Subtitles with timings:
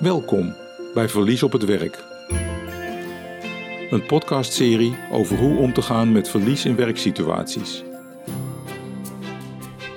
[0.00, 0.54] Welkom
[0.94, 2.04] bij Verlies op het Werk.
[3.90, 7.84] Een podcastserie over hoe om te gaan met verlies in werksituaties.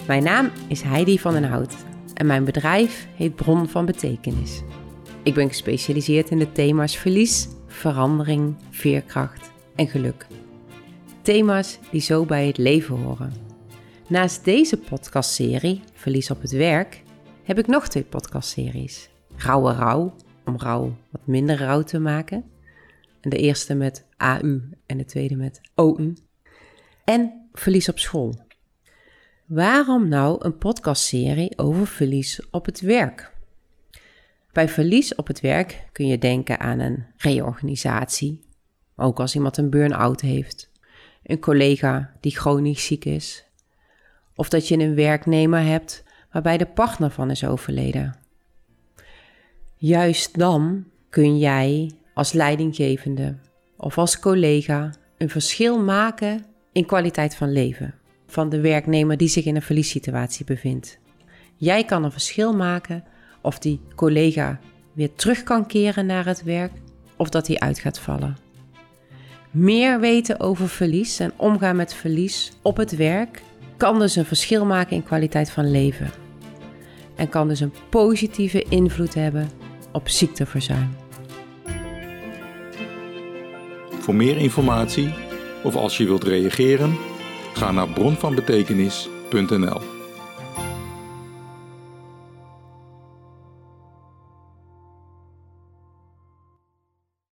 [0.08, 1.74] Mijn naam is Heidi van den Hout
[2.14, 4.62] en mijn bedrijf heet Bron van Betekenis.
[5.24, 10.28] Ik ben gespecialiseerd in de thema's verlies, verandering, veerkracht en geluk.
[11.22, 13.34] Thema's die zo bij het leven horen.
[14.08, 17.04] Naast deze podcastserie, Verlies op het Werk,
[17.44, 19.12] heb ik nog twee podcastseries.
[19.38, 20.16] Rauwe Rauw,
[20.46, 22.44] om rouw wat minder rauw te maken.
[23.22, 26.14] En de eerste met AU en de tweede met OU.
[27.04, 28.36] En Verlies op school.
[29.46, 33.34] Waarom nou een podcastserie over verlies op het werk?
[34.52, 38.40] Bij verlies op het werk kun je denken aan een reorganisatie,
[38.96, 40.72] ook als iemand een burn-out heeft,
[41.24, 43.46] een collega die chronisch ziek is,
[44.36, 48.23] of dat je een werknemer hebt waarbij de partner van is overleden.
[49.86, 53.36] Juist dan kun jij als leidinggevende
[53.78, 57.94] of als collega een verschil maken in kwaliteit van leven
[58.28, 61.00] van de werknemer die zich in een verliessituatie bevindt.
[61.56, 63.04] Jij kan een verschil maken
[63.42, 64.60] of die collega
[64.94, 66.72] weer terug kan keren naar het werk
[67.16, 68.38] of dat hij uit gaat vallen.
[69.52, 73.42] Meer weten over verlies en omgaan met verlies op het werk
[73.78, 76.10] kan dus een verschil maken in kwaliteit van leven.
[77.16, 79.63] En kan dus een positieve invloed hebben
[79.94, 80.96] op ziekteverzuim.
[84.00, 85.14] Voor meer informatie
[85.64, 86.98] of als je wilt reageren,
[87.54, 90.03] ga naar bronvanbetekenis.nl.